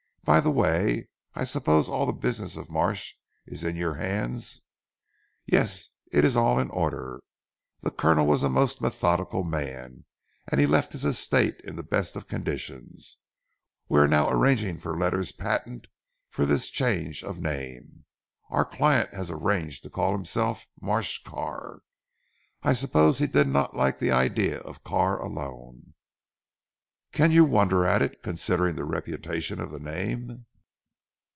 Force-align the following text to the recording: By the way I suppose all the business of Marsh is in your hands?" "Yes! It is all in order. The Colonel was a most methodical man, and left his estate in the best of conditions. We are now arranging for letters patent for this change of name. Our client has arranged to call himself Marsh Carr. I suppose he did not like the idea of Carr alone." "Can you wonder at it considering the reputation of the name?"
By 0.23 0.39
the 0.39 0.51
way 0.51 1.09
I 1.33 1.43
suppose 1.43 1.89
all 1.89 2.05
the 2.05 2.13
business 2.13 2.55
of 2.55 2.69
Marsh 2.69 3.15
is 3.47 3.63
in 3.63 3.75
your 3.75 3.95
hands?" 3.95 4.61
"Yes! 5.47 5.89
It 6.11 6.23
is 6.23 6.37
all 6.37 6.59
in 6.59 6.69
order. 6.69 7.21
The 7.81 7.89
Colonel 7.89 8.27
was 8.27 8.43
a 8.43 8.49
most 8.49 8.79
methodical 8.81 9.43
man, 9.43 10.05
and 10.47 10.69
left 10.69 10.91
his 10.91 11.03
estate 11.05 11.59
in 11.61 11.75
the 11.75 11.81
best 11.83 12.15
of 12.15 12.27
conditions. 12.27 13.17
We 13.89 13.99
are 13.99 14.07
now 14.07 14.29
arranging 14.29 14.77
for 14.77 14.95
letters 14.95 15.31
patent 15.31 15.87
for 16.29 16.45
this 16.45 16.69
change 16.69 17.23
of 17.23 17.41
name. 17.41 18.05
Our 18.51 18.63
client 18.63 19.13
has 19.15 19.31
arranged 19.31 19.81
to 19.83 19.89
call 19.89 20.11
himself 20.13 20.67
Marsh 20.79 21.23
Carr. 21.23 21.81
I 22.61 22.73
suppose 22.73 23.17
he 23.17 23.27
did 23.27 23.47
not 23.47 23.75
like 23.75 23.97
the 23.97 24.11
idea 24.11 24.59
of 24.59 24.83
Carr 24.83 25.19
alone." 25.19 25.95
"Can 27.13 27.29
you 27.33 27.43
wonder 27.43 27.83
at 27.85 28.01
it 28.01 28.23
considering 28.23 28.77
the 28.77 28.85
reputation 28.85 29.59
of 29.59 29.69
the 29.69 29.79
name?" 29.81 30.45